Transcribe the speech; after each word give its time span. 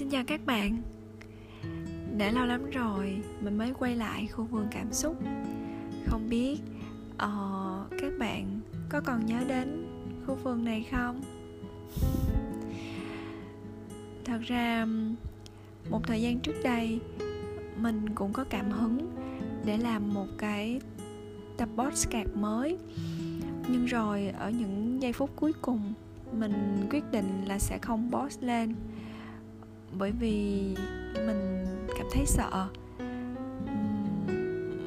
Xin 0.00 0.10
chào 0.10 0.24
các 0.26 0.46
bạn. 0.46 0.82
Đã 2.18 2.30
lâu 2.30 2.46
lắm 2.46 2.70
rồi 2.70 3.22
mình 3.40 3.58
mới 3.58 3.72
quay 3.78 3.96
lại 3.96 4.26
khu 4.26 4.44
vườn 4.44 4.66
cảm 4.70 4.92
xúc. 4.92 5.16
Không 6.06 6.28
biết 6.28 6.58
uh, 7.14 7.90
các 8.00 8.12
bạn 8.18 8.60
có 8.88 9.00
còn 9.00 9.26
nhớ 9.26 9.44
đến 9.48 9.86
khu 10.26 10.34
vườn 10.34 10.64
này 10.64 10.86
không? 10.90 11.20
Thật 14.24 14.40
ra 14.42 14.86
một 15.90 16.06
thời 16.06 16.22
gian 16.22 16.40
trước 16.40 16.56
đây 16.64 17.00
mình 17.76 18.14
cũng 18.14 18.32
có 18.32 18.44
cảm 18.44 18.70
hứng 18.70 19.16
để 19.64 19.78
làm 19.78 20.14
một 20.14 20.26
cái 20.38 20.80
tập 21.56 21.68
podcast 21.76 22.28
mới. 22.34 22.78
Nhưng 23.68 23.84
rồi 23.86 24.28
ở 24.38 24.50
những 24.50 25.02
giây 25.02 25.12
phút 25.12 25.30
cuối 25.36 25.52
cùng 25.62 25.92
mình 26.32 26.86
quyết 26.90 27.04
định 27.10 27.44
là 27.46 27.58
sẽ 27.58 27.78
không 27.78 28.10
post 28.12 28.42
lên 28.42 28.74
bởi 29.98 30.12
vì 30.12 30.60
mình 31.14 31.66
cảm 31.98 32.06
thấy 32.12 32.26
sợ. 32.26 32.68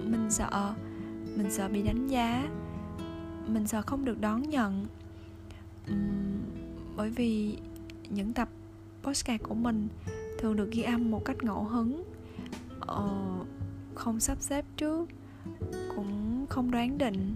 Mình 0.06 0.28
sợ 0.30 0.74
mình 1.38 1.52
sợ 1.52 1.68
bị 1.68 1.84
đánh 1.84 2.08
giá. 2.08 2.50
Mình 3.48 3.68
sợ 3.68 3.82
không 3.82 4.06
được 4.06 4.22
đón 4.22 4.50
nhận. 4.50 4.86
Bởi 6.96 7.10
vì 7.10 7.58
những 8.10 8.34
tập 8.34 8.50
postcard 9.04 9.44
của 9.44 9.56
mình 9.56 9.88
thường 10.40 10.56
được 10.56 10.72
ghi 10.72 10.82
âm 10.82 11.12
một 11.12 11.26
cách 11.26 11.44
ngẫu 11.44 11.64
hứng. 11.64 12.04
Ờ, 12.80 13.10
không 13.96 14.20
sắp 14.20 14.38
xếp 14.42 14.66
trước, 14.78 15.10
cũng 15.96 16.46
không 16.50 16.72
đoán 16.72 16.98
định. 16.98 17.36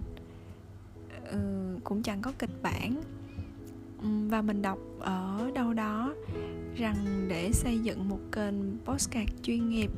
Ừ, 1.30 1.38
cũng 1.84 2.02
chẳng 2.02 2.22
có 2.22 2.32
kịch 2.38 2.62
bản. 2.62 3.02
Ừ, 4.02 4.08
và 4.28 4.42
mình 4.42 4.62
đọc 4.62 4.78
ở 5.00 5.50
đâu 5.54 5.74
đó 5.74 6.14
rằng 6.76 7.26
để 7.28 7.52
xây 7.52 7.78
dựng 7.78 8.08
một 8.08 8.20
kênh 8.32 8.54
postcard 8.84 9.32
chuyên 9.42 9.68
nghiệp 9.68 9.90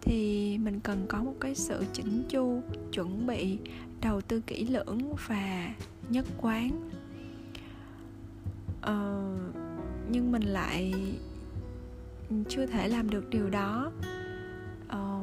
thì 0.00 0.58
mình 0.58 0.80
cần 0.80 1.06
có 1.08 1.22
một 1.22 1.34
cái 1.40 1.54
sự 1.54 1.84
chỉnh 1.92 2.22
chu 2.28 2.62
chuẩn 2.92 3.26
bị 3.26 3.58
đầu 4.00 4.20
tư 4.20 4.40
kỹ 4.46 4.66
lưỡng 4.66 5.14
và 5.28 5.74
nhất 6.08 6.26
quán. 6.40 6.90
Ờ, 8.80 9.36
nhưng 10.10 10.32
mình 10.32 10.42
lại 10.42 10.94
chưa 12.48 12.66
thể 12.66 12.88
làm 12.88 13.10
được 13.10 13.30
điều 13.30 13.50
đó. 13.50 13.92
Ờ, 14.88 15.20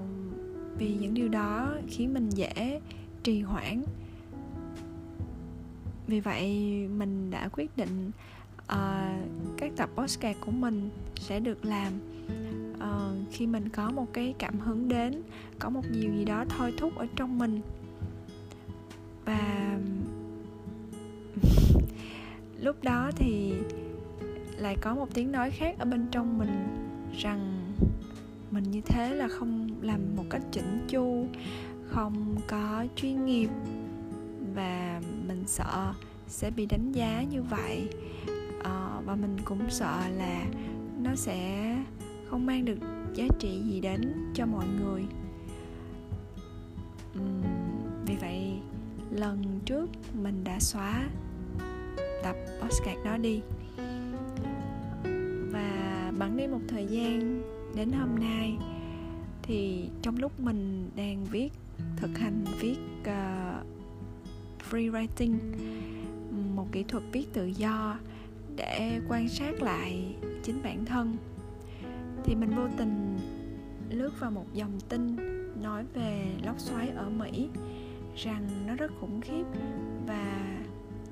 vì 0.78 0.96
những 1.02 1.14
điều 1.14 1.28
đó 1.28 1.74
khiến 1.88 2.14
mình 2.14 2.30
dễ 2.30 2.82
trì 3.24 3.42
hoãn 3.42 3.84
vì 6.08 6.20
vậy 6.20 6.52
mình 6.98 7.30
đã 7.32 7.50
quyết 7.52 7.78
định 7.78 8.12
uh, 8.64 9.58
các 9.58 9.72
tập 9.76 9.90
podcast 9.96 10.38
của 10.46 10.52
mình 10.52 10.90
sẽ 11.16 11.40
được 11.40 11.66
làm. 11.66 11.94
Uh, 12.74 13.32
khi 13.32 13.48
mình 13.48 13.70
có 13.70 13.92
một 13.92 14.14
cái 14.14 14.36
cảm 14.40 14.60
hứng 14.60 14.90
đến 14.90 15.22
có 15.60 15.70
một 15.70 15.84
điều 15.92 16.14
gì 16.14 16.26
đó 16.26 16.46
thôi 16.50 16.74
thúc 16.78 16.96
ở 16.96 17.08
trong 17.16 17.38
mình. 17.38 17.62
Và 19.26 19.80
lúc 22.60 22.84
đó 22.84 23.12
thì 23.16 23.54
lại 24.58 24.78
có 24.82 24.96
một 24.96 25.14
tiếng 25.14 25.32
nói 25.32 25.52
khác 25.52 25.76
ở 25.80 25.86
bên 25.86 26.08
trong 26.12 26.38
mình 26.38 26.68
rằng 27.18 27.74
mình 28.52 28.64
như 28.72 28.82
thế 28.82 29.16
là 29.16 29.28
không 29.28 29.70
làm 29.82 30.16
một 30.16 30.24
cách 30.30 30.42
chỉnh 30.52 30.86
chu 30.88 31.28
không 31.88 32.36
có 32.48 32.86
chuyên 32.96 33.26
nghiệp 33.26 33.50
và 34.56 35.02
sợ 35.48 35.94
sẽ 36.28 36.52
bị 36.52 36.66
đánh 36.66 36.92
giá 36.92 37.24
như 37.24 37.44
vậy. 37.44 37.90
À, 38.64 39.02
và 39.06 39.16
mình 39.16 39.38
cũng 39.46 39.70
sợ 39.70 40.10
là 40.18 40.46
nó 41.02 41.16
sẽ 41.16 41.76
không 42.30 42.46
mang 42.46 42.66
được 42.66 42.78
giá 43.14 43.26
trị 43.40 43.62
gì 43.62 43.82
đến 43.82 44.14
cho 44.34 44.46
mọi 44.46 44.66
người. 44.68 45.06
Uhm, 47.20 47.44
vì 48.06 48.16
vậy 48.16 48.60
lần 49.12 49.60
trước 49.66 49.90
mình 50.14 50.44
đã 50.44 50.60
xóa 50.60 51.04
tập 52.24 52.36
postcard 52.62 53.06
đó 53.06 53.18
đi. 53.18 53.42
Và 55.52 56.12
bẵng 56.18 56.38
đi 56.38 56.48
một 56.48 56.62
thời 56.68 56.86
gian 56.86 57.42
đến 57.76 57.92
hôm 57.92 58.16
nay 58.20 58.58
thì 59.42 59.90
trong 60.02 60.18
lúc 60.18 60.40
mình 60.40 60.90
đang 60.96 61.26
viết 61.26 61.50
thực 61.98 62.18
hành 62.18 62.46
viết 62.60 62.78
uh, 63.02 63.77
free 64.72 64.92
writing, 64.92 65.38
một 66.56 66.68
kỹ 66.72 66.84
thuật 66.84 67.04
viết 67.12 67.34
tự 67.34 67.46
do 67.46 68.00
để 68.56 69.02
quan 69.10 69.30
sát 69.30 69.62
lại 69.62 70.16
chính 70.44 70.64
bản 70.64 70.86
thân. 70.86 71.18
Thì 72.24 72.36
mình 72.36 72.50
vô 72.56 72.68
tình 72.78 73.18
lướt 73.90 74.20
vào 74.20 74.32
một 74.32 74.46
dòng 74.54 74.80
tin 74.90 75.16
nói 75.62 75.86
về 75.94 76.26
lốc 76.46 76.60
xoáy 76.60 76.90
ở 76.90 77.10
Mỹ, 77.10 77.50
rằng 78.16 78.48
nó 78.68 78.76
rất 78.76 78.92
khủng 79.00 79.22
khiếp 79.22 79.44
và 80.08 80.58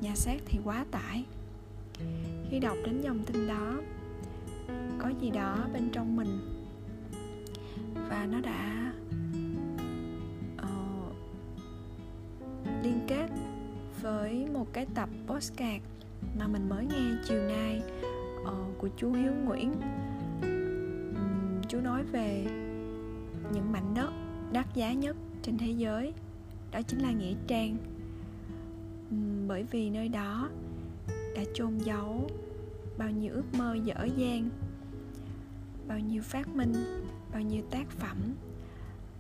nhà 0.02 0.16
xác 0.16 0.38
thì 0.46 0.60
quá 0.64 0.86
tải. 0.92 1.26
Khi 2.50 2.60
đọc 2.60 2.78
đến 2.86 3.02
dòng 3.02 3.20
tin 3.24 3.48
đó, 3.48 3.82
có 5.00 5.12
gì 5.22 5.30
đó 5.30 5.68
bên 5.74 5.90
trong 5.92 6.16
mình 6.16 6.40
và 8.10 8.28
nó 8.32 8.42
đã 8.42 8.94
với 14.35 14.53
một 14.53 14.73
cái 14.73 14.85
tập 14.96 15.09
postcard 15.28 15.84
mà 16.40 16.47
mình 16.47 16.69
mới 16.69 16.85
nghe 16.85 17.18
chiều 17.28 17.41
nay 17.41 17.81
uh, 18.41 18.78
của 18.78 18.90
chú 18.97 19.12
Hiếu 19.13 19.31
Nguyễn. 19.46 19.73
Um, 20.41 21.62
chú 21.69 21.81
nói 21.81 22.03
về 22.03 22.45
những 23.53 23.72
mảnh 23.72 23.94
đất 23.94 24.12
đắt 24.51 24.75
giá 24.75 24.94
nhất 24.94 25.16
trên 25.41 25.57
thế 25.57 25.72
giới 25.72 26.13
đó 26.72 26.81
chính 26.81 27.00
là 27.00 27.12
nghĩa 27.12 27.34
trang. 27.47 27.78
Um, 29.12 29.47
bởi 29.47 29.63
vì 29.63 29.90
nơi 29.90 30.07
đó 30.07 30.50
đã 31.35 31.41
chôn 31.53 31.78
giấu 31.78 32.29
bao 32.97 33.09
nhiêu 33.09 33.34
ước 33.34 33.53
mơ 33.57 33.78
dở 33.84 34.07
dang 34.18 34.50
bao 35.88 36.00
nhiêu 36.00 36.22
phát 36.22 36.47
minh 36.47 36.74
bao 37.31 37.41
nhiêu 37.41 37.62
tác 37.72 37.90
phẩm 37.90 38.18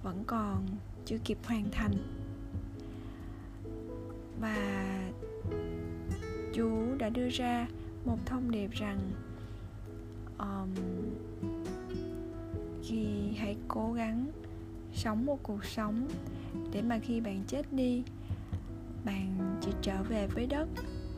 vẫn 0.03 0.23
còn 0.27 0.65
chưa 1.05 1.17
kịp 1.23 1.37
hoàn 1.43 1.65
thành. 1.71 1.93
Và 4.39 5.04
chú 6.55 6.95
đã 6.97 7.09
đưa 7.09 7.29
ra 7.29 7.67
một 8.05 8.17
thông 8.25 8.51
điệp 8.51 8.71
rằng 8.71 8.99
um, 10.37 10.69
khi 12.83 13.31
hãy 13.37 13.57
cố 13.67 13.93
gắng 13.93 14.31
sống 14.93 15.25
một 15.25 15.39
cuộc 15.43 15.65
sống 15.65 16.07
để 16.71 16.81
mà 16.81 16.99
khi 16.99 17.21
bạn 17.21 17.43
chết 17.47 17.73
đi 17.73 18.03
bạn 19.05 19.57
chỉ 19.61 19.71
trở 19.81 20.03
về 20.03 20.27
với 20.27 20.47
đất 20.47 20.67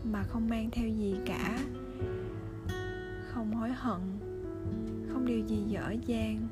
mà 0.03 0.23
không 0.23 0.49
mang 0.49 0.69
theo 0.71 0.89
gì 0.89 1.15
cả. 1.25 1.59
Không 3.27 3.53
hối 3.53 3.69
hận 3.69 4.01
không 5.07 5.25
điều 5.25 5.39
gì 5.39 5.63
dở 5.67 5.95
dang 6.05 6.47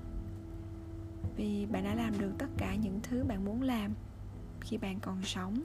vì 1.37 1.65
bạn 1.71 1.83
đã 1.83 1.95
làm 1.95 2.19
được 2.19 2.31
tất 2.37 2.49
cả 2.57 2.75
những 2.75 2.99
thứ 3.03 3.23
bạn 3.23 3.45
muốn 3.45 3.61
làm 3.61 3.91
khi 4.61 4.77
bạn 4.77 4.99
còn 4.99 5.21
sống. 5.23 5.63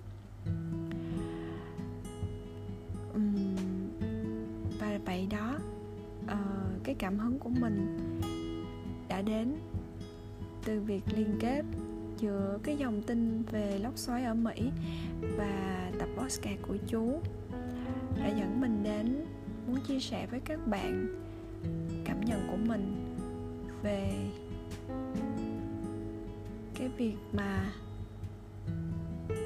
Bậy 5.06 5.28
vậy 5.30 5.38
đó 5.38 5.58
uh, 6.24 6.84
cái 6.84 6.94
cảm 6.94 7.18
hứng 7.18 7.38
của 7.38 7.48
mình 7.48 7.96
đã 9.08 9.22
đến 9.22 9.56
từ 10.64 10.80
việc 10.80 11.02
liên 11.16 11.36
kết 11.40 11.62
giữa 12.18 12.58
cái 12.62 12.76
dòng 12.76 13.02
tin 13.02 13.42
về 13.42 13.78
lốc 13.78 13.98
xoáy 13.98 14.24
ở 14.24 14.34
Mỹ 14.34 14.70
và 15.36 15.90
tập 15.98 16.08
podcast 16.16 16.62
của 16.68 16.76
chú 16.86 17.20
đã 18.18 18.28
dẫn 18.28 18.60
mình 18.60 18.82
đến 18.82 19.24
muốn 19.66 19.80
chia 19.80 20.00
sẻ 20.00 20.26
với 20.30 20.40
các 20.40 20.66
bạn 20.66 21.06
cảm 22.04 22.20
nhận 22.20 22.48
của 22.50 22.58
mình 22.66 23.16
về 23.82 24.30
cái 26.74 26.88
việc 26.96 27.16
mà 27.32 27.72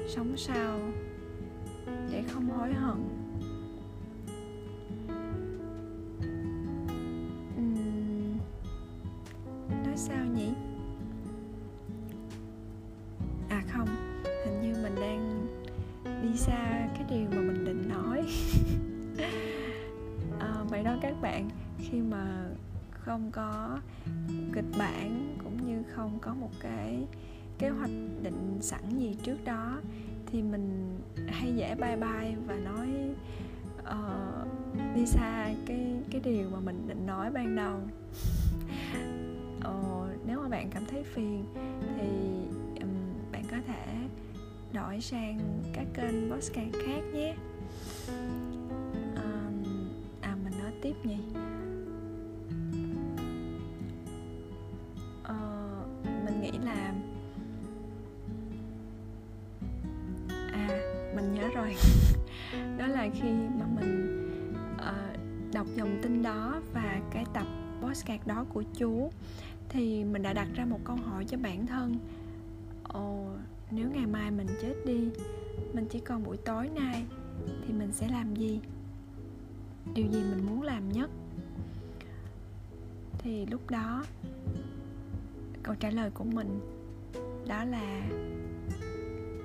sống 0.07 0.37
sao 0.37 0.79
để 2.11 2.23
không 2.27 2.49
hối 2.49 2.73
hận. 2.73 3.24
Kịch 24.53 24.65
bản 24.77 25.37
cũng 25.43 25.67
như 25.67 25.83
không 25.95 26.19
có 26.21 26.33
một 26.33 26.51
cái 26.59 27.07
kế 27.59 27.69
hoạch 27.69 27.91
định 28.23 28.57
sẵn 28.61 28.99
gì 28.99 29.15
trước 29.23 29.37
đó 29.45 29.81
thì 30.25 30.41
mình 30.41 30.97
hay 31.27 31.53
dễ 31.55 31.75
bye 31.75 31.95
bye 31.95 32.35
và 32.47 32.55
nói 32.55 32.87
uh, 33.79 34.95
đi 34.95 35.05
xa 35.05 35.53
cái 35.65 35.95
cái 36.11 36.21
điều 36.23 36.49
mà 36.49 36.59
mình 36.59 36.87
định 36.87 37.05
nói 37.05 37.31
ban 37.31 37.55
đầu. 37.55 37.79
Uh, 39.57 40.09
nếu 40.27 40.39
mà 40.41 40.47
bạn 40.49 40.69
cảm 40.69 40.85
thấy 40.85 41.03
phiền 41.03 41.45
thì 41.97 42.07
um, 42.81 42.89
bạn 43.31 43.43
có 43.51 43.57
thể 43.67 43.95
đổi 44.73 45.01
sang 45.01 45.39
các 45.73 45.85
kênh 45.93 46.31
podcast 46.31 46.73
khác 46.85 47.01
nhé. 47.13 47.35
Đó 68.25 68.45
của 68.53 68.63
chú 68.77 69.11
thì 69.69 70.03
mình 70.03 70.21
đã 70.21 70.33
đặt 70.33 70.47
ra 70.55 70.65
một 70.65 70.79
câu 70.83 70.95
hỏi 70.95 71.25
cho 71.27 71.37
bản 71.37 71.65
thân. 71.65 71.97
Ồ 72.83 73.27
nếu 73.71 73.89
ngày 73.89 74.05
mai 74.05 74.31
mình 74.31 74.47
chết 74.61 74.75
đi 74.85 75.09
mình 75.73 75.85
chỉ 75.89 75.99
còn 75.99 76.23
buổi 76.23 76.37
tối 76.37 76.69
nay 76.69 77.05
thì 77.67 77.73
mình 77.73 77.91
sẽ 77.91 78.07
làm 78.07 78.35
gì? 78.35 78.59
Điều 79.93 80.05
gì 80.11 80.19
mình 80.19 80.45
muốn 80.45 80.61
làm 80.61 80.91
nhất? 80.91 81.09
Thì 83.17 83.45
lúc 83.45 83.69
đó 83.69 84.05
câu 85.63 85.75
trả 85.75 85.89
lời 85.89 86.09
của 86.13 86.23
mình 86.23 86.59
đó 87.47 87.63
là 87.63 88.01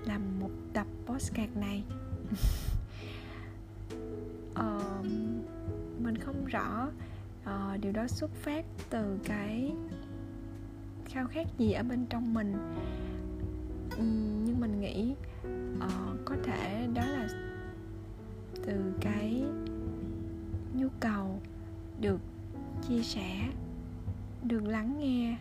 làm 0.06 0.40
một 0.40 0.50
tập 0.72 0.86
postcard 1.06 1.56
này. 1.56 1.82
Ờ, 4.54 5.02
mình 5.98 6.18
không 6.18 6.44
rõ 6.44 6.88
à, 7.44 7.76
điều 7.80 7.92
đó 7.92 8.06
xuất 8.06 8.30
phát 8.34 8.64
từ 8.90 9.18
cái 9.24 9.72
khao 11.04 11.26
khát 11.26 11.46
gì 11.58 11.72
ở 11.72 11.82
bên 11.82 12.06
trong 12.06 12.34
mình. 12.34 12.56
Nhưng 14.44 14.60
mình 14.60 14.80
nghĩ 14.80 15.14
uh, 15.76 16.18
có 16.24 16.36
thể 16.44 16.88
đó 16.94 17.02
là 17.06 17.28
từ 18.66 18.92
cái 19.00 19.44
nhu 20.74 20.88
cầu 21.00 21.40
được 22.00 22.20
chia 22.88 23.02
sẻ 23.02 23.48
được 24.42 24.64
lắng 24.64 24.96
nghe 24.98 25.36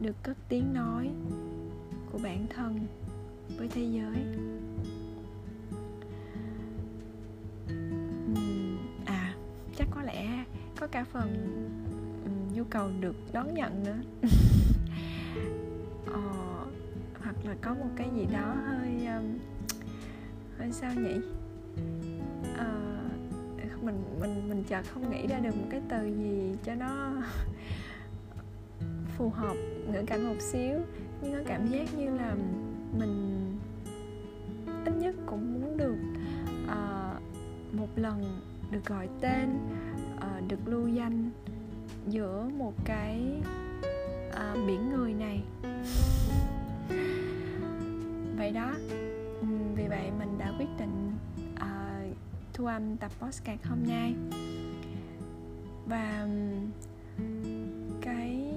được 0.00 0.16
cất 0.22 0.36
tiếng 0.48 0.74
nói 0.74 1.10
của 2.12 2.18
bản 2.22 2.46
thân 2.50 2.86
với 3.56 3.68
thế 3.68 3.82
giới. 3.82 4.24
Có 10.84 10.88
cả 10.88 11.04
phần 11.04 11.30
nhu 12.54 12.64
cầu 12.64 12.90
được 13.00 13.16
đón 13.32 13.54
nhận 13.54 13.84
nữa. 13.84 13.96
Ờ, 16.06 16.20
hoặc 17.22 17.36
là 17.44 17.54
có 17.62 17.74
một 17.74 17.88
cái 17.96 18.10
gì 18.16 18.26
đó 18.32 18.54
hơi 18.66 19.06
um, 19.06 19.38
hơi 20.58 20.72
sao 20.72 20.94
nhỉ? 20.94 21.14
Ờ, 22.56 22.98
mình 23.82 24.04
mình 24.20 24.48
mình 24.48 24.64
chợt 24.64 24.82
không 24.94 25.10
nghĩ 25.10 25.26
ra 25.26 25.38
được 25.38 25.56
một 25.56 25.66
cái 25.70 25.80
từ 25.88 26.04
gì 26.04 26.54
cho 26.64 26.74
nó 26.74 27.12
phù 29.18 29.30
hợp 29.30 29.56
ngữ 29.92 30.02
cảnh 30.06 30.28
một 30.28 30.40
xíu. 30.40 30.78
Nhưng 31.22 31.32
có 31.32 31.40
cảm 31.46 31.66
giác 31.66 31.94
như 31.98 32.10
là 32.10 32.34
mình 32.98 33.56
ít 34.84 34.92
nhất 34.98 35.14
cũng 35.26 35.60
muốn 35.60 35.76
được 35.76 35.96
uh, 36.64 37.22
một 37.74 37.88
lần 37.96 38.40
được 38.70 38.84
gọi 38.86 39.08
tên 39.20 39.58
được 40.48 40.68
lưu 40.68 40.88
danh 40.88 41.30
giữa 42.08 42.48
một 42.58 42.74
cái 42.84 43.42
à, 44.32 44.54
biển 44.66 44.90
người 44.90 45.14
này. 45.14 45.42
Vậy 48.36 48.50
đó 48.50 48.74
vì 49.74 49.88
vậy 49.88 50.10
mình 50.18 50.38
đã 50.38 50.52
quyết 50.58 50.68
định 50.78 51.12
à, 51.54 52.02
thu 52.52 52.66
âm 52.66 52.96
tập 52.96 53.12
podcast 53.20 53.64
hôm 53.64 53.78
nay. 53.88 54.14
Và 55.86 56.28
cái 58.00 58.52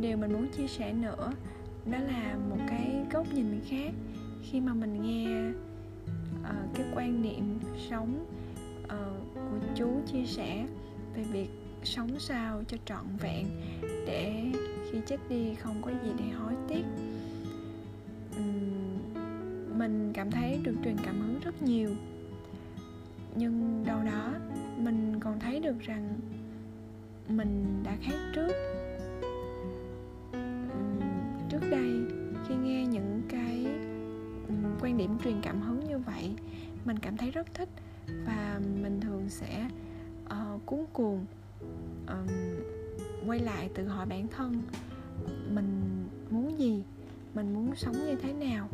điều 0.00 0.16
mình 0.16 0.32
muốn 0.32 0.48
chia 0.56 0.66
sẻ 0.66 0.92
nữa 0.92 1.32
đó 1.90 1.98
là 1.98 2.36
một 2.50 2.58
cái 2.68 3.06
góc 3.12 3.26
nhìn 3.34 3.60
khác. 3.68 3.92
Khi 4.42 4.60
mà 4.60 4.74
mình 4.74 5.02
nghe 5.02 5.50
uh, 6.40 6.74
cái 6.74 6.86
quan 6.94 7.22
niệm 7.22 7.58
sống 7.90 8.26
uh, 8.86 9.34
của 9.34 9.58
chú 9.74 10.00
chia 10.12 10.26
sẻ 10.26 10.66
về 11.14 11.22
việc 11.22 11.48
sống 11.84 12.18
sao 12.18 12.62
cho 12.68 12.76
trọn 12.84 13.04
vẹn 13.20 13.46
để 13.82 14.44
khi 14.90 14.98
chết 15.06 15.16
đi 15.28 15.54
không 15.54 15.82
có 15.82 15.90
gì 15.90 16.10
để 16.18 16.24
hối 16.24 16.52
tiếc. 16.68 16.84
Um, 18.36 19.78
mình 19.78 20.10
cảm 20.14 20.30
thấy 20.30 20.60
được 20.62 20.74
truyền 20.84 20.96
cảm 21.04 21.20
hứng 21.20 21.40
rất 21.44 21.62
nhiều. 21.62 21.90
Nhưng 23.36 23.84
đâu 23.86 23.98
đó 24.02 24.32
mình 24.78 25.20
còn 25.20 25.40
thấy 25.40 25.60
được 25.60 25.80
rằng 25.80 26.20
mình 27.28 27.82
đã 27.84 27.96
khác 28.02 28.32
trước. 28.34 28.52
Trước 31.48 31.70
đây 31.70 32.00
khi 32.48 32.54
nghe 32.54 32.86
những 32.86 33.22
cái 33.28 33.66
quan 34.80 34.96
điểm 34.96 35.18
truyền 35.24 35.40
cảm 35.42 35.60
hứng 35.60 35.80
như 35.88 35.98
vậy 35.98 36.34
mình 36.84 36.98
cảm 36.98 37.16
thấy 37.16 37.30
rất 37.30 37.54
thích 37.54 37.68
và 38.26 38.60
mình 38.82 39.00
thường 39.00 39.28
sẽ 39.28 39.68
uh, 40.24 40.66
cuốn 40.66 40.80
cuồng 40.92 41.26
um, 42.06 42.26
quay 43.26 43.38
lại 43.38 43.70
tự 43.74 43.88
hỏi 43.88 44.06
bản 44.06 44.28
thân 44.28 44.62
mình 45.50 46.04
muốn 46.30 46.58
gì 46.58 46.82
mình 47.34 47.54
muốn 47.54 47.74
sống 47.76 47.94
như 48.06 48.16
thế 48.22 48.32
nào. 48.32 48.68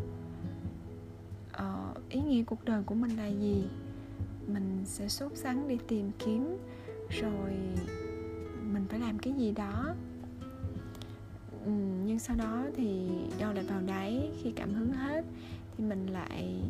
Uh, 1.52 2.08
ý 2.08 2.20
nghĩa 2.20 2.42
cuộc 2.42 2.64
đời 2.64 2.82
của 2.82 2.94
mình 2.94 3.16
là 3.16 3.26
gì? 3.26 3.64
Mình 4.46 4.82
sẽ 4.84 5.08
sốt 5.08 5.32
sắng 5.34 5.68
đi 5.68 5.78
tìm 5.88 6.10
kiếm 6.18 6.56
rồi 7.10 7.50
mình 8.72 8.84
phải 8.88 9.00
làm 9.00 9.18
cái 9.18 9.32
gì 9.32 9.52
đó. 9.52 9.94
Nhưng 12.06 12.18
sau 12.18 12.36
đó 12.36 12.64
thì 12.76 13.08
đâu 13.38 13.52
lại 13.52 13.64
vào 13.64 13.80
đáy 13.86 14.30
khi 14.42 14.52
cảm 14.56 14.74
hứng 14.74 14.92
hết 14.92 15.24
thì 15.76 15.84
mình 15.84 16.06
lại 16.06 16.60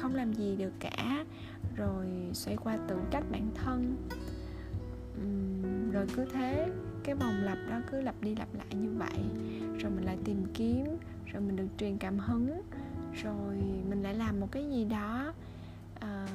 không 0.00 0.14
làm 0.14 0.32
gì 0.32 0.56
được 0.56 0.72
cả 0.80 1.24
rồi 1.76 2.06
xoay 2.32 2.56
qua 2.56 2.78
tự 2.88 2.96
trách 3.10 3.24
bản 3.30 3.50
thân. 3.54 3.96
Uhm, 5.22 5.90
rồi 5.90 6.06
cứ 6.16 6.24
thế 6.32 6.68
cái 7.04 7.14
vòng 7.14 7.34
lặp 7.42 7.58
đó 7.70 7.80
cứ 7.90 8.00
lặp 8.00 8.14
đi 8.22 8.34
lặp 8.34 8.48
lại 8.54 8.66
như 8.74 8.90
vậy. 8.98 9.24
Rồi 9.78 9.92
mình 9.92 10.04
lại 10.04 10.16
tìm 10.24 10.44
kiếm 10.54 10.84
rồi 11.32 11.42
mình 11.42 11.56
được 11.56 11.68
truyền 11.78 11.98
cảm 11.98 12.18
hứng 12.18 12.62
rồi 13.22 13.56
mình 13.88 14.02
lại 14.02 14.14
làm 14.14 14.40
một 14.40 14.48
cái 14.52 14.70
gì 14.70 14.84
đó 14.84 15.32
à, 16.00 16.26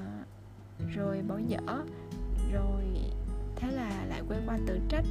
rồi 0.95 1.21
bỏ 1.27 1.37
dở 1.47 1.83
rồi 2.53 2.83
thế 3.55 3.71
là 3.71 4.05
lại 4.09 4.21
quay 4.27 4.39
qua 4.45 4.57
tự 4.67 4.79
trách. 4.89 5.05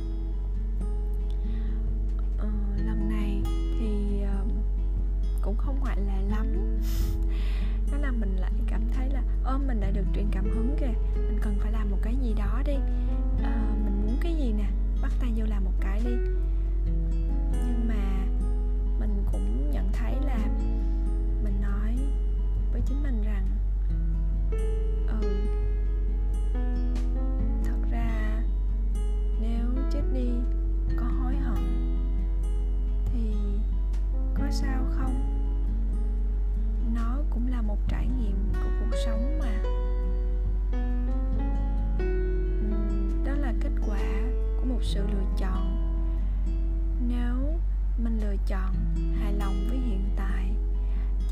Mình 9.66 9.80
đã 9.80 9.90
được 9.90 10.04
truyền 10.14 10.26
cảm 10.32 10.44
hứng 10.44 10.76
kìa. 10.80 10.94
Mình 11.16 11.38
cần 11.42 11.56
phải 11.60 11.72
làm 11.72 11.90
một 11.90 11.98
cái 12.02 12.14
gì 12.22 12.34
đó 12.38 12.62
đi. 12.66 12.76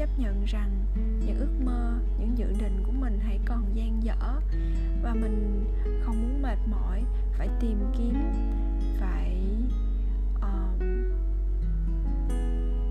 chấp 0.03 0.19
nhận 0.19 0.45
rằng 0.45 0.71
những 1.27 1.39
ước 1.39 1.65
mơ 1.65 1.99
những 2.19 2.39
dự 2.39 2.47
định 2.59 2.83
của 2.87 2.93
mình 2.93 3.19
hãy 3.23 3.39
còn 3.45 3.65
dang 3.75 4.03
dở 4.03 4.41
và 5.03 5.15
mình 5.15 5.65
không 6.03 6.23
muốn 6.23 6.43
mệt 6.43 6.59
mỏi 6.71 7.05
phải 7.33 7.49
tìm 7.61 7.79
kiếm 7.99 8.15
phải 9.01 9.47
uh, 10.37 10.83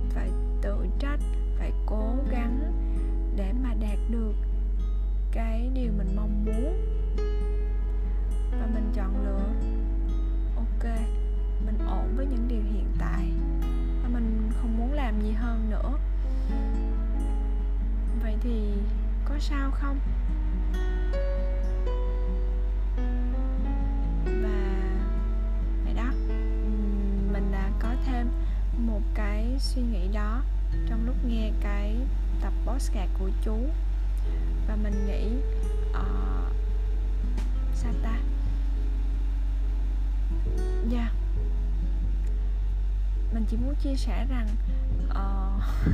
phải 0.09 0.29
tự 0.61 0.85
trách 0.99 1.19
phải 1.57 1.71
cố 1.85 2.15
gắng 2.29 2.59
để 3.35 3.53
mà 3.63 3.73
đạt 3.73 3.99
được 4.09 4.35
cái 5.31 5.69
điều 5.73 5.91
mình 5.97 6.15
mong 6.15 6.45
muốn. 6.45 6.75
Và 8.51 8.67
mình 8.73 8.91
chọn 8.93 9.25
lựa 9.25 9.49
ok 10.55 10.99
mình 11.65 11.77
ổn 11.87 12.13
với 12.15 12.25
những 12.25 12.47
điều 12.47 12.63
hiện 12.73 12.87
tại 12.99 13.31
và 14.03 14.09
mình 14.09 14.49
không 14.51 14.77
muốn 14.77 14.93
làm 14.93 15.21
gì 15.21 15.31
hơn 15.31 15.69
nữa 15.69 15.97
thì 18.43 18.73
có 19.25 19.35
sao 19.39 19.71
không? 19.71 19.99
Và 24.25 24.87
vậy 25.85 25.93
đó 25.93 26.11
mình 27.31 27.51
đã 27.51 27.69
có 27.79 27.89
thêm 28.05 28.27
một 28.77 29.01
cái 29.13 29.55
suy 29.59 29.81
nghĩ 29.81 30.07
đó 30.13 30.41
trong 30.89 31.05
lúc 31.05 31.15
nghe 31.25 31.51
cái 31.61 31.95
tập 32.41 32.53
podcast 32.65 33.09
của 33.19 33.29
chú. 33.43 33.57
Và 34.67 34.75
mình 34.75 35.07
nghĩ 35.07 35.27
uh, 35.89 36.53
sao 37.75 37.93
ta? 38.03 38.17
Dạ. 40.89 40.97
Yeah. 40.99 41.11
mình 43.33 43.45
chỉ 43.49 43.57
muốn 43.57 43.75
chia 43.75 43.95
sẻ 43.95 44.25
rằng 44.29 44.47
uh, 45.09 45.63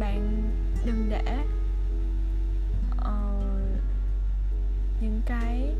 bạn 0.00 0.50
đừng 0.84 1.08
để 1.08 1.38
uh, 2.98 3.04
những 5.00 5.20
cái 5.26 5.74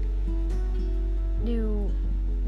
điều 1.44 1.90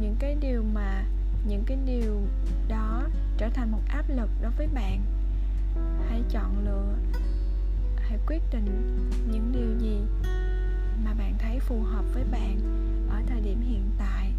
những 0.01 0.17
cái 0.19 0.37
điều 0.41 0.63
mà 0.75 1.05
những 1.47 1.63
cái 1.67 1.79
điều 1.87 2.21
đó 2.69 3.03
trở 3.39 3.49
thành 3.49 3.73
một 3.73 3.81
áp 3.89 4.05
lực 4.09 4.31
đối 4.43 4.51
với 4.51 4.67
bạn. 4.75 5.01
Hãy 6.09 6.23
chọn 6.31 6.65
lựa 6.65 6.95
hãy 7.97 8.19
quyết 8.27 8.43
định 8.53 8.67
những 9.31 9.53
điều 9.53 9.79
gì 9.79 10.01
mà 11.05 11.15
bạn 11.15 11.35
thấy 11.39 11.59
phù 11.59 11.83
hợp 11.83 12.05
với 12.15 12.25
bạn 12.31 12.59
ở 13.11 13.23
thời 13.27 13.41
điểm 13.41 13.61
hiện 13.61 13.91
tại. 13.99 14.33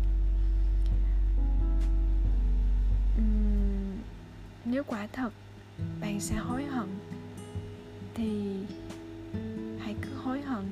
Uhm, 3.17 3.97
nếu 4.65 4.83
quả 4.83 5.07
thật 5.13 5.29
bạn 6.01 6.19
sẽ 6.19 6.35
hối 6.35 6.63
hận 6.63 6.87
thì 8.15 8.57
hãy 9.79 9.95
cứ 10.01 10.09
hối 10.23 10.41
hận, 10.41 10.63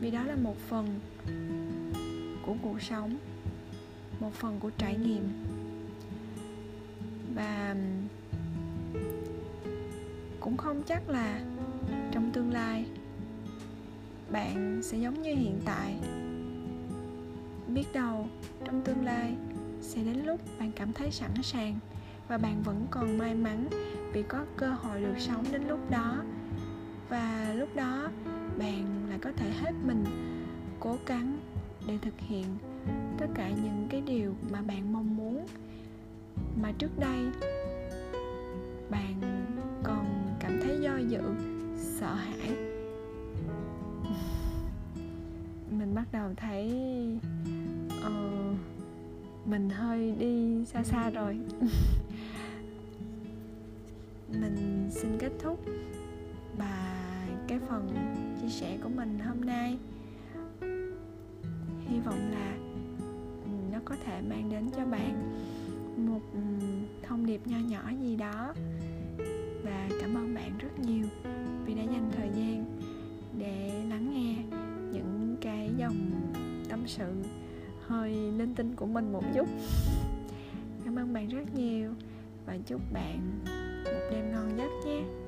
vì 0.00 0.10
đó 0.10 0.24
là 0.24 0.36
một 0.36 0.56
phần 0.68 1.00
của 2.46 2.54
cuộc 2.62 2.82
sống, 2.82 3.16
một 4.20 4.32
phần 4.34 4.60
của 4.60 4.70
trải 4.78 4.96
nghiệm. 4.96 5.28
Và 7.34 7.76
cũng 10.40 10.56
không 10.56 10.82
chắc 10.86 11.08
là 11.08 11.40
trong 12.12 12.30
tương 12.32 12.52
lai 12.52 12.86
bạn 14.30 14.80
sẽ 14.82 14.98
giống 14.98 15.22
như 15.22 15.34
hiện 15.34 15.60
tại. 15.64 15.96
Biết 17.68 17.92
đâu 17.92 18.28
trong 18.64 18.82
tương 18.84 19.04
lai 19.04 19.34
sẽ 19.80 20.02
đến 20.04 20.24
lúc 20.24 20.40
bạn 20.58 20.72
cảm 20.76 20.92
thấy 20.92 21.10
sẵn 21.10 21.30
sàng 21.42 21.78
và 22.28 22.38
bạn 22.38 22.62
vẫn 22.62 22.86
còn 22.90 23.18
may 23.18 23.34
mắn 23.34 23.68
vì 24.12 24.22
có 24.22 24.44
cơ 24.56 24.70
hội 24.70 25.00
được 25.00 25.18
sống 25.18 25.44
đến 25.52 25.62
lúc 25.68 25.90
đó 25.90 26.22
và 27.14 27.54
lúc 27.56 27.76
đó 27.76 28.10
bạn 28.58 29.06
lại 29.08 29.18
có 29.22 29.32
thể 29.36 29.50
hết 29.50 29.72
mình 29.86 30.04
cố 30.80 30.96
gắng 31.06 31.38
để 31.86 31.98
thực 32.02 32.14
hiện 32.18 32.44
tất 33.18 33.26
cả 33.34 33.50
những 33.50 33.86
cái 33.90 34.00
điều 34.00 34.34
mà 34.50 34.62
bạn 34.62 34.92
mong 34.92 35.16
muốn. 35.16 35.46
Mà 36.62 36.72
trước 36.78 36.98
đây 36.98 37.18
bạn 38.90 39.20
còn 39.82 40.36
cảm 40.40 40.60
thấy 40.62 40.80
do 40.80 40.96
dự 40.96 41.22
sợ 41.76 42.14
hãi. 42.14 42.50
Mình 45.70 45.94
bắt 45.94 46.04
đầu 46.12 46.30
thấy 46.36 46.72
uh, 48.06 48.56
mình 49.46 49.70
hơi 49.70 50.14
đi 50.18 50.64
xa 50.64 50.82
xa 50.82 51.10
rồi. 51.10 51.38
Mình 54.28 54.88
xin 54.90 55.18
kết 55.18 55.32
thúc 55.38 55.64
và 56.58 57.04
cái 57.48 57.58
phần 57.68 57.88
chia 58.40 58.48
sẻ 58.48 58.78
của 58.82 58.88
mình 58.88 59.18
hôm 59.18 59.40
nay. 59.40 59.78
Hy 61.88 62.00
vọng 62.00 62.30
là 62.30 62.56
ừ, 63.44 63.50
nó 63.72 63.78
có 63.84 63.96
thể 64.04 64.20
mang 64.20 64.50
đến 64.50 64.70
cho 64.76 64.84
bạn 64.84 65.32
một 65.96 66.20
ừ, 66.32 66.40
thông 67.02 67.26
điệp 67.26 67.46
nho 67.46 67.58
nhỏ 67.58 67.90
gì 68.02 68.16
đó. 68.16 68.54
Và 69.64 69.88
cảm 70.00 70.14
ơn 70.14 70.34
bạn 70.34 70.58
rất 70.58 70.78
nhiều 70.78 71.06
vì 71.64 71.74
đã 71.74 71.82
dành 71.82 72.10
thời 72.16 72.28
gian 72.34 72.78
để 73.38 73.82
lắng 73.88 74.12
nghe 74.12 74.58
những 74.92 75.36
cái 75.40 75.70
dòng 75.76 76.10
tâm 76.68 76.82
sự 76.86 77.12
hơi 77.86 78.12
linh 78.12 78.54
tinh 78.54 78.74
của 78.76 78.86
mình 78.86 79.12
một 79.12 79.24
chút. 79.34 79.48
Cảm 80.84 80.98
ơn 80.98 81.12
bạn 81.12 81.28
rất 81.28 81.54
nhiều 81.54 81.90
và 82.46 82.58
chúc 82.66 82.80
bạn 82.92 83.40
một 83.84 84.08
đêm 84.10 84.32
ngon 84.32 84.58
giấc 84.58 84.70
nhé. 84.86 85.23